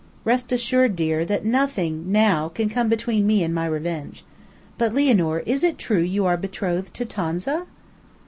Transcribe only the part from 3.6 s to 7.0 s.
revenge. But, Lianor, is it true you are betrothed